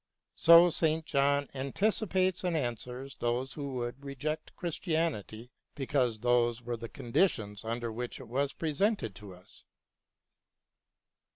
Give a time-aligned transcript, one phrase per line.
[0.35, 1.05] So St.
[1.05, 7.91] John anticipates and answers those who would reject Christianity because those were the conditions under
[7.91, 9.63] which it was presented to us.